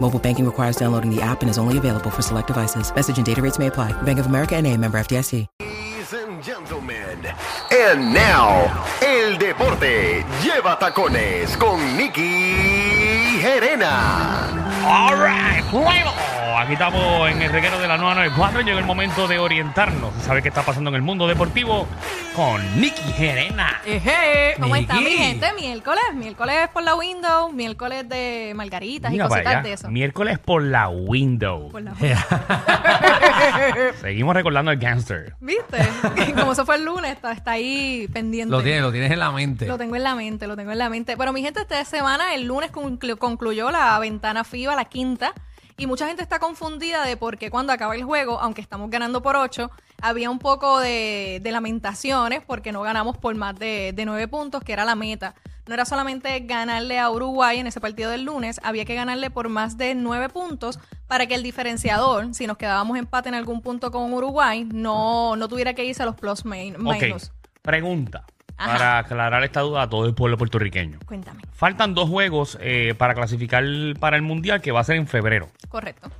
[0.00, 2.90] Mobile banking requires downloading the app and is only available for select devices.
[2.94, 3.92] Message and data rates may apply.
[4.02, 5.46] Bank of America and a member FDIC.
[5.60, 7.26] Ladies and gentlemen,
[7.70, 14.48] and now, el deporte lleva tacones con Nicky Gerena.
[14.86, 16.12] All right, bueno,
[16.58, 18.60] aquí estamos en el reguero de la 994.
[18.62, 21.86] Llegó el momento de orientarnos, saber qué está pasando en el mundo deportivo
[22.34, 23.80] con Nicky Gerena.
[23.84, 25.52] Eje, ¿Cómo está mi gente?
[25.54, 29.90] Miércoles, miércoles por la window, miércoles de margaritas Mira y para cositas allá, de eso.
[29.90, 31.70] Miércoles por la window.
[31.70, 31.94] Por la-
[34.00, 35.34] Seguimos recordando el gangster.
[35.40, 35.78] ¿Viste?
[36.36, 38.50] Como eso fue el lunes, está, está ahí pendiente.
[38.50, 39.66] Lo tienes, lo tienes en la mente.
[39.66, 41.16] Lo tengo en la mente, lo tengo en la mente.
[41.16, 45.32] Pero mi gente, esta semana, el lunes conclu- concluyó la ventana FIBA, la quinta.
[45.78, 49.22] Y mucha gente está confundida de por qué cuando acaba el juego, aunque estamos ganando
[49.22, 49.70] por 8,
[50.02, 54.64] había un poco de, de lamentaciones porque no ganamos por más de, de 9 puntos,
[54.64, 55.36] que era la meta.
[55.68, 59.48] No era solamente ganarle a Uruguay en ese partido del lunes, había que ganarle por
[59.48, 63.92] más de 9 puntos para que el diferenciador, si nos quedábamos empate en algún punto
[63.92, 67.30] con Uruguay, no, no tuviera que irse a los plus main, minus.
[67.62, 68.24] pregunta.
[68.58, 68.72] Ajá.
[68.72, 70.98] Para aclarar esta duda a todo el pueblo puertorriqueño.
[71.06, 71.42] Cuéntame.
[71.52, 73.64] Faltan dos juegos eh, para clasificar
[74.00, 75.48] para el Mundial que va a ser en febrero.
[75.68, 76.10] Correcto.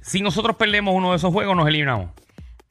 [0.00, 2.10] Si nosotros perdemos uno de esos juegos, nos eliminamos.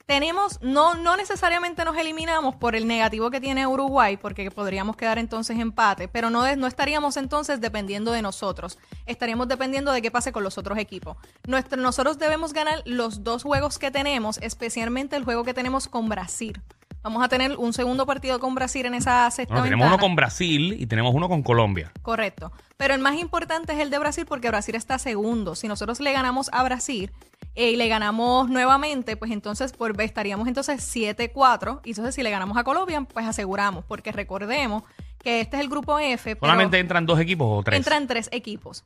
[0.06, 5.18] Tenemos, no, no necesariamente nos eliminamos por el negativo que tiene Uruguay, porque podríamos quedar
[5.18, 8.78] entonces empate, pero no, de- no estaríamos entonces dependiendo de nosotros.
[9.08, 11.18] Estaríamos dependiendo de qué pase con los otros equipos.
[11.47, 16.08] Nuestro, nosotros debemos ganar los dos juegos que tenemos, especialmente el juego que tenemos con
[16.08, 16.62] Brasil.
[17.06, 19.96] Vamos a tener un segundo partido con Brasil en esa sexta Bueno, tenemos ventana.
[19.96, 21.92] uno con Brasil y tenemos uno con Colombia.
[22.02, 22.52] Correcto.
[22.78, 25.54] Pero el más importante es el de Brasil porque Brasil está segundo.
[25.54, 27.12] Si nosotros le ganamos a Brasil
[27.54, 31.82] eh, y le ganamos nuevamente, pues entonces por, estaríamos entonces 7-4.
[31.84, 33.86] Y entonces si le ganamos a Colombia, pues aseguramos.
[33.86, 34.82] Porque recordemos
[35.20, 36.36] que este es el grupo F.
[36.40, 37.78] ¿Solamente entran dos equipos o tres?
[37.78, 38.84] Entran tres equipos.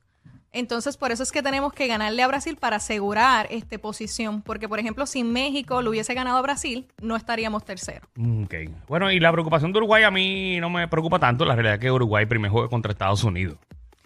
[0.51, 4.41] Entonces, por eso es que tenemos que ganarle a Brasil para asegurar este posición.
[4.41, 8.07] Porque, por ejemplo, si México lo hubiese ganado a Brasil, no estaríamos tercero.
[8.43, 8.55] Ok.
[8.87, 11.45] Bueno, y la preocupación de Uruguay a mí no me preocupa tanto.
[11.45, 13.57] La realidad es que Uruguay primer juego contra Estados Unidos.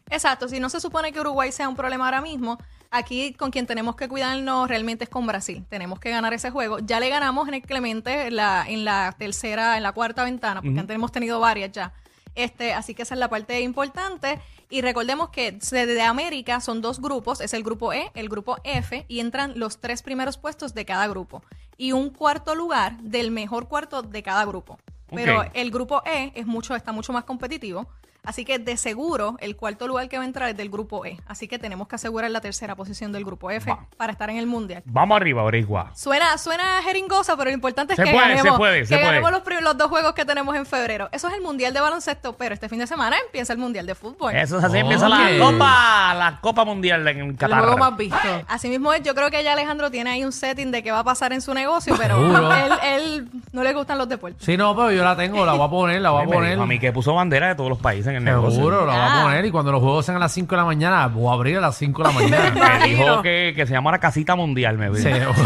[0.10, 2.60] Exacto, si no se supone que Uruguay sea un problema ahora mismo,
[2.92, 5.66] aquí con quien tenemos que cuidarnos realmente es con Brasil.
[5.70, 6.78] Tenemos que ganar ese juego.
[6.80, 10.62] Ya le ganamos en el Clemente en la, en la tercera, en la cuarta ventana,
[10.62, 11.94] porque antes hemos tenido varias ya.
[12.36, 14.40] Este, así que esa es la parte importante.
[14.70, 19.06] Y recordemos que de, América son dos grupos, es el grupo E, el grupo F,
[19.08, 21.44] y entran los tres primeros puestos de cada grupo.
[21.78, 24.80] Y un cuarto lugar del mejor cuarto de cada grupo.
[25.16, 27.88] Pero el grupo E es mucho, está mucho más competitivo.
[28.26, 31.18] Así que de seguro el cuarto lugar que va a entrar es del grupo E.
[31.28, 33.86] Así que tenemos que asegurar la tercera posición del grupo F Va.
[33.98, 34.82] para estar en el mundial.
[34.86, 35.92] Vamos arriba, Origua.
[35.94, 39.02] Suena, suena jeringosa, pero lo importante es Se que puede, se ganemos, puede, se que
[39.02, 39.20] puede.
[39.20, 41.10] ganemos los, los dos juegos que tenemos en febrero.
[41.12, 43.94] Eso es el mundial de baloncesto, pero este fin de semana empieza el mundial de
[43.94, 44.34] fútbol.
[44.34, 44.78] Eso es así.
[44.78, 44.84] Ok.
[44.84, 47.60] Empieza la Copa, la Copa Mundial en el Qatar.
[47.62, 48.18] juego más visto.
[48.48, 51.00] Así mismo es, yo creo que ya Alejandro tiene ahí un setting de qué va
[51.00, 52.54] a pasar en su negocio, pero Seguro.
[52.66, 54.44] él, él no le gustan los deportes.
[54.44, 56.50] Sí, no, pero yo la tengo, la voy a poner, la voy a Me poner.
[56.52, 58.52] dijo a mí que puso bandera de todos los países en el negocio.
[58.58, 59.20] Seguro, la voy Ah.
[59.20, 59.46] a poner.
[59.46, 61.62] Y cuando los juegos sean a las 5 de la mañana, voy a abrir a
[61.62, 62.78] las 5 de la mañana.
[62.80, 65.10] Me dijo que, que se llama la casita mundial, me Sí.
[65.10, 65.32] dijo.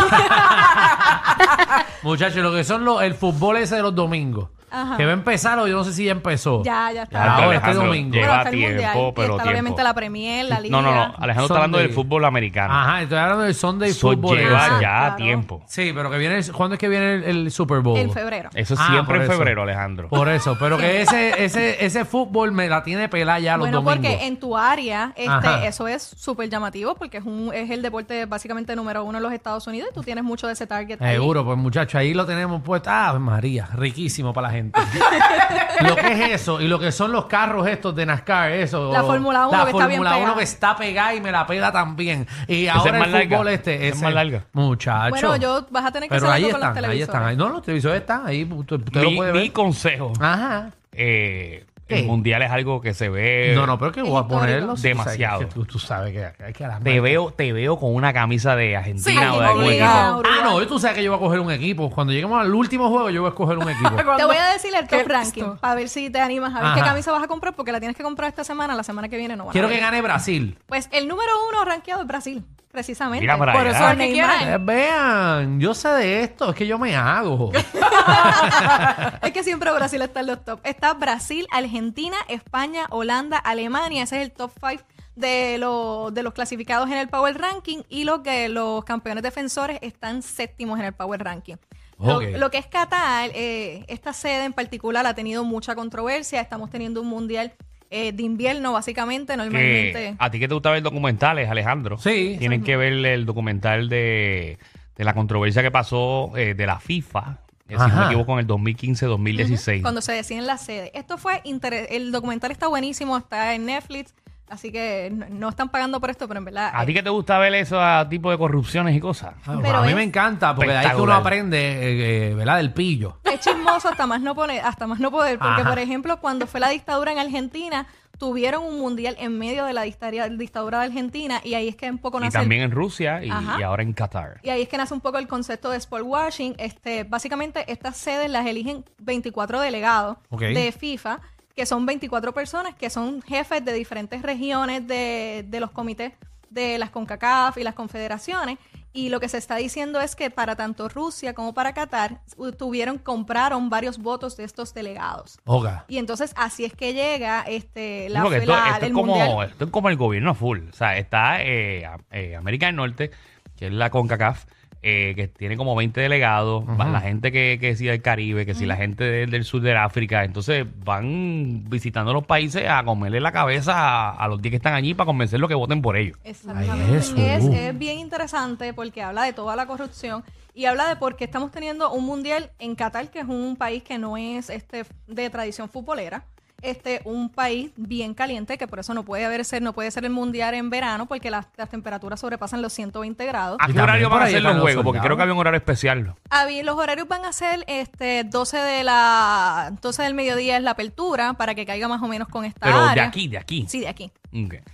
[2.04, 4.50] Muchachos, lo que son los, el fútbol ese de los domingos.
[4.70, 4.98] Ajá.
[4.98, 6.62] Que va a empezar o yo no sé si ya empezó.
[6.64, 7.18] Ya, ya está.
[7.26, 8.14] Ya, Ahora, este Alejandro, domingo.
[8.14, 8.94] Lleva Bueno, hasta el tiempo, mundial.
[8.94, 9.50] Pero está tiempo.
[9.52, 10.72] obviamente la Premier, la Liga.
[10.76, 11.14] No, no, no.
[11.18, 12.74] Alejandro está hablando del fútbol americano.
[12.74, 14.38] Ajá, estoy hablando del Sunday Eso Football.
[14.38, 15.16] lleva Ah, ya claro.
[15.16, 15.64] tiempo.
[15.68, 17.98] Sí, pero que viene, ¿cuándo es que viene el, el Super Bowl?
[17.98, 18.50] En febrero.
[18.54, 19.32] Eso es Ah, siempre por en eso.
[19.38, 20.10] febrero, Alejandro.
[20.10, 23.78] Por eso, pero que ese, ese, ese fútbol me la tiene pelada ya los Bueno,
[23.82, 23.96] domingos.
[24.12, 28.26] porque en tu área, este, eso es súper llamativo porque es un, es el deporte
[28.26, 31.02] básicamente número uno en los Estados Unidos y tú tienes mucho de ese target.
[31.02, 31.14] ahí.
[31.16, 32.90] Seguro, pues muchachos, ahí lo tenemos puesto.
[32.92, 34.80] Ah, María, riquísimo para la gente.
[35.82, 38.92] lo que es eso y lo que son los carros estos de NASCAR, eso.
[38.92, 40.38] La Fórmula 1 La que está bien Fórmula 1 pegada.
[40.38, 42.28] que está pegada y me la pega también.
[42.48, 43.38] Y es ahora más el larga.
[43.38, 43.88] fútbol este.
[43.88, 44.46] Esa es más larga.
[44.54, 45.10] Muchacho.
[45.10, 47.08] Bueno, yo vas a tener que Pero hacer ahí con los están, ahí televisores.
[47.16, 47.24] están.
[47.30, 48.44] Ahí- no, los televisores están ahí.
[48.44, 49.52] Usted, usted lo Mi, puede mi ver.
[49.54, 50.72] consejo, Ajá.
[50.92, 51.66] eh.
[51.90, 53.54] El mundial es algo que se ve.
[53.56, 54.76] No, no, pero que voy a ponerlo.
[54.76, 55.48] Demasiado.
[55.48, 57.04] tú, tú sabes que hay que a las Te marcas.
[57.04, 60.22] veo, te veo con una camisa de Argentina Sí, o de algún obligado.
[60.22, 60.36] equipo.
[60.42, 61.90] Ah, no, tú sabes que yo voy a coger un equipo.
[61.90, 63.90] Cuando lleguemos al último juego, yo voy a escoger un equipo.
[64.18, 66.66] Te voy a decir el top ¿Qué ranking para ver si te animas a ver
[66.66, 66.76] Ajá.
[66.76, 69.18] qué camisa vas a comprar porque la tienes que comprar esta semana, la semana que
[69.18, 70.58] viene no van a Quiero que gane Brasil.
[70.66, 72.44] Pues el número uno rankeado es Brasil,
[72.78, 73.22] precisamente.
[73.22, 73.90] Mira para Por allá.
[73.90, 74.48] eso Neymar.
[74.48, 77.52] Eh, vean, yo sé de esto, es que yo me hago.
[79.24, 80.60] es que siempre Brasil está en los top.
[80.64, 84.04] Está Brasil, Argentina, España, Holanda, Alemania.
[84.04, 84.84] Ese es el top 5
[85.16, 87.80] de, los de los clasificados en el Power Ranking.
[87.90, 91.56] Y lo que los campeones defensores están séptimos en el Power Ranking.
[91.98, 96.42] Lo, lo que es Qatar, eh, esta sede en particular ha tenido mucha controversia.
[96.42, 97.54] Estamos teniendo un mundial
[97.90, 99.36] eh, de invierno, básicamente.
[99.38, 100.16] Normalmente.
[100.18, 101.98] a ti que te gusta ver documentales, Alejandro.
[101.98, 102.36] Sí.
[102.40, 104.58] Tienen que ver el documental de,
[104.96, 107.40] de la controversia que pasó eh, de la FIFA,
[107.70, 108.00] eh, si no Ajá.
[108.02, 109.82] me equivoco, en el 2015-2016.
[109.82, 110.92] Cuando se deciden las sedes.
[110.94, 114.14] Esto fue inter- el documental está buenísimo, está en Netflix,
[114.50, 117.04] así que no, no están pagando por esto, pero en verdad ¿A eh, ti que
[117.04, 119.34] te gusta ver eso a tipo de corrupciones y cosas?
[119.46, 121.20] Ah, Pero a mí es- me encanta, porque de ahí que uno Espectacular.
[121.22, 122.58] aprende, eh, eh, ¿verdad?
[122.58, 123.20] Del pillo.
[123.24, 125.70] es chismoso hasta más no poner, hasta más no poder, porque Ajá.
[125.70, 127.86] por ejemplo, cuando fue la dictadura en Argentina,
[128.18, 131.88] tuvieron un mundial en medio de la dictadura, dictadura de Argentina y ahí es que
[131.92, 133.58] un poco Y nace el- también en Rusia y, Ajá.
[133.60, 134.40] y ahora en Qatar.
[134.42, 136.56] y ahí es que nace un poco el concepto de sport washing.
[136.58, 140.42] Este, básicamente estas sedes las eligen 24 delegados Ok.
[140.42, 141.20] de FIFA,
[141.58, 146.14] que son 24 personas que son jefes de diferentes regiones de, de los comités
[146.50, 148.58] de las CONCACAF y las confederaciones.
[148.94, 152.22] Y lo que se está diciendo es que para tanto Rusia como para Qatar
[152.58, 155.40] tuvieron, compraron varios votos de estos delegados.
[155.46, 155.86] Oga.
[155.88, 159.50] Y entonces así es que llega este, la, esto, la- esto el es como, mundial.
[159.52, 160.60] esto es como el gobierno full.
[160.70, 163.12] O sea, está eh, eh, América del Norte,
[163.58, 164.46] que es la CONCACAF,
[164.90, 168.56] eh, que tiene como 20 delegados, va la gente que, que sí del Caribe, que
[168.56, 173.20] sí la gente de- del sur de África, entonces van visitando los países a comerle
[173.20, 176.18] la cabeza a, a los 10 que están allí para convencerlos que voten por ellos.
[176.24, 176.72] Exactamente.
[176.90, 177.16] Ay, eso.
[177.18, 180.24] es, es bien interesante porque habla de toda la corrupción
[180.54, 183.84] y habla de por qué estamos teniendo un mundial en Qatar, que es un país
[183.84, 186.24] que no es este de tradición futbolera.
[186.68, 190.04] Este, un país bien caliente, que por eso no puede haber ser, no puede ser
[190.04, 193.58] el mundial en verano, porque las, las temperaturas sobrepasan los 120 grados.
[193.62, 194.84] ¿A qué horario van a ser los los juegos?
[194.84, 196.14] Porque creo que había un horario especial.
[196.30, 200.72] Habí- los horarios van a ser este 12 de la 12 del mediodía es la
[200.72, 203.06] apertura para que caiga más o menos con esta Pero de área.
[203.06, 203.66] aquí, de aquí.
[203.70, 204.12] Sí, de aquí.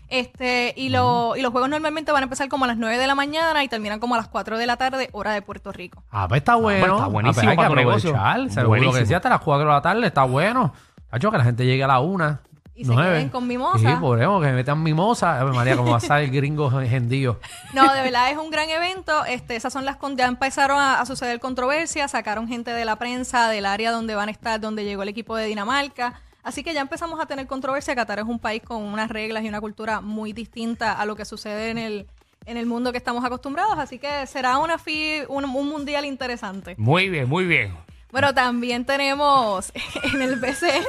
[0.10, 3.08] Este, y, lo, y los juegos normalmente van a empezar como a las 9 de
[3.08, 6.04] la mañana y terminan como a las 4 de la tarde, hora de Puerto Rico.
[6.12, 6.80] Ah, pues está bueno.
[6.86, 8.10] pues está buenísimo Ah, pues hay para que tu negocio.
[8.16, 8.50] aprovechar.
[8.50, 8.92] Seguro Buenísimo.
[8.92, 10.74] Lo que decía hasta las 4 de la tarde está bueno.
[11.14, 12.42] Hacho, que la gente llegue a la una.
[12.76, 13.78] Y se queden con mimosa.
[13.78, 15.40] Sí, podremos que me metan mimosa.
[15.40, 17.40] A ver, María, como va a salir gringo gendío.
[17.74, 19.24] No, de verdad es un gran evento.
[19.26, 22.96] Este, esas son las con- ya empezaron a, a suceder controversias, sacaron gente de la
[22.96, 26.20] prensa del área donde van a estar, donde llegó el equipo de Dinamarca.
[26.42, 27.94] Así que ya empezamos a tener controversia.
[27.96, 31.26] Qatar es un país con unas reglas y una cultura muy distinta a lo que
[31.26, 32.08] sucede en el
[32.46, 36.76] en el mundo que estamos acostumbrados, así que será una fi- un, un mundial interesante.
[36.78, 37.74] Muy bien, muy bien.
[38.14, 39.74] Bueno, también tenemos
[40.14, 40.86] en el BCN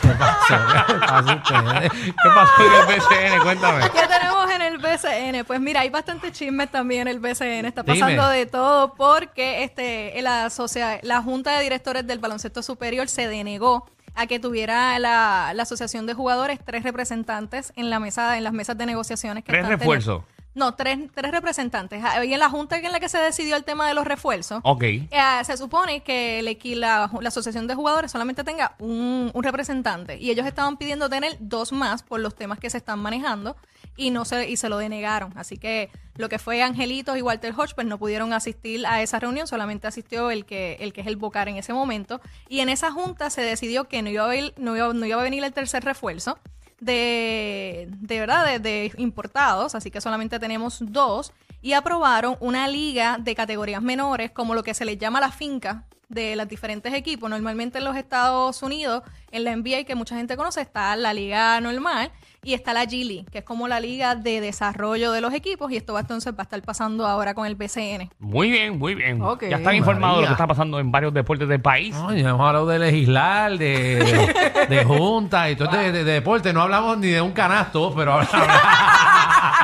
[0.00, 0.54] ¿Qué pasó?
[0.86, 3.42] ¿Qué pasó en el BCN?
[3.42, 3.90] Cuéntame.
[3.90, 5.44] ¿Qué tenemos en el BCN?
[5.46, 7.66] Pues mira, hay bastantes chismes también en el BCN.
[7.66, 8.00] Está Dime.
[8.00, 13.28] pasando de todo porque este, la, asocia- la Junta de Directores del Baloncesto Superior se
[13.28, 18.44] denegó a que tuviera la, la Asociación de Jugadores tres representantes en la mesa, en
[18.44, 19.44] las mesas de negociaciones.
[19.44, 20.22] Que ¿Tres están refuerzos?
[20.24, 22.02] teniendo- No, tres, tres representantes.
[22.24, 24.82] Y en la Junta en la que se decidió el tema de los refuerzos, Ok.
[24.82, 25.08] eh,
[25.44, 30.30] se supone que el la, la asociación de jugadores solamente tenga un, un representante y
[30.30, 33.56] ellos estaban pidiendo tener dos más por los temas que se están manejando
[33.96, 35.32] y no se y se lo denegaron.
[35.36, 39.18] Así que lo que fue Angelitos y Walter Hodge pues no pudieron asistir a esa
[39.18, 42.68] reunión, solamente asistió el que el que es el Bocar en ese momento y en
[42.68, 45.52] esa junta se decidió que no iba a, no iba, no iba a venir el
[45.52, 46.38] tercer refuerzo
[46.82, 53.18] de, de verdad de, de importados, así que solamente tenemos dos y aprobaron una liga
[53.20, 57.28] de categorías menores como lo que se les llama la finca de los diferentes equipos.
[57.28, 61.60] Normalmente en los Estados Unidos, en la NBA que mucha gente conoce, está la liga
[61.60, 62.10] normal
[62.44, 65.70] y está la G League, que es como la liga de desarrollo de los equipos
[65.70, 68.10] y esto va entonces va a estar pasando ahora con el BCN.
[68.18, 69.22] Muy bien, muy bien.
[69.48, 71.94] Ya están informados de lo que está pasando en varios deportes del país.
[71.94, 76.12] No, ya hemos hablado de legislar, de, de, de junta y todo de, de- de
[76.12, 76.52] deporte.
[76.52, 78.46] No hablamos ni de un canasto, pero hablamos.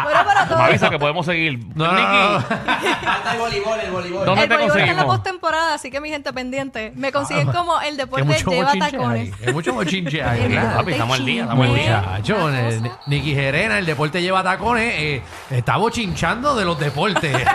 [0.04, 1.58] Bueno, para Me avisa que podemos seguir.
[1.75, 2.40] No, no.
[2.40, 4.26] Falta el voleibol, el voleibol.
[4.26, 6.92] ¿Dónde el te voleibol está en la postemporada, así que mi gente pendiente.
[6.97, 9.32] Me consiguen como el deporte lleva tacones.
[9.35, 9.44] hay.
[9.47, 10.76] Que mucho hay, El ¿verdad?
[10.76, 12.20] Papi, estamos al día, estamos al día.
[12.68, 17.37] El- Nicky Gerena, el deporte lleva tacones, eh, está bochinchando de los deportes.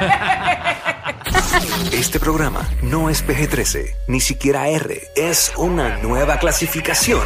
[1.91, 5.01] Este programa no es PG-13, ni siquiera R.
[5.15, 7.21] Es una nueva clasificación.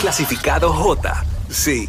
[0.00, 1.24] Clasificado J.
[1.50, 1.88] Sí.